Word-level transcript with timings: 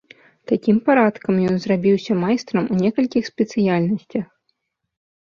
Такім 0.51 0.77
парадкам 0.85 1.35
ён 1.49 1.55
зрабіўся 1.65 2.15
майстрам 2.21 2.63
у 2.75 2.77
некалькіх 2.83 3.23
спецыяльнасцях. 3.31 4.25